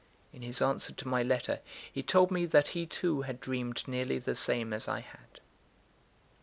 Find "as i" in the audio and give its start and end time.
4.73-5.01